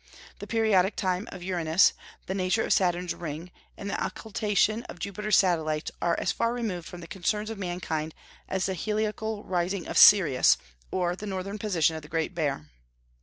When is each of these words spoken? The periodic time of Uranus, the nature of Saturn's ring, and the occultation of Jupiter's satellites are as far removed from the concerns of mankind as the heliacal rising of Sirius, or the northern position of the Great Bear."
The 0.39 0.47
periodic 0.47 0.95
time 0.95 1.27
of 1.31 1.43
Uranus, 1.43 1.93
the 2.25 2.33
nature 2.33 2.63
of 2.63 2.73
Saturn's 2.73 3.13
ring, 3.13 3.51
and 3.77 3.87
the 3.87 4.03
occultation 4.03 4.81
of 4.85 4.97
Jupiter's 4.97 5.37
satellites 5.37 5.91
are 6.01 6.19
as 6.19 6.31
far 6.31 6.53
removed 6.53 6.87
from 6.87 7.01
the 7.01 7.07
concerns 7.07 7.51
of 7.51 7.59
mankind 7.59 8.15
as 8.49 8.65
the 8.65 8.73
heliacal 8.73 9.43
rising 9.43 9.85
of 9.87 9.99
Sirius, 9.99 10.57
or 10.89 11.15
the 11.15 11.27
northern 11.27 11.59
position 11.59 11.95
of 11.95 12.01
the 12.01 12.07
Great 12.09 12.33
Bear." 12.33 12.65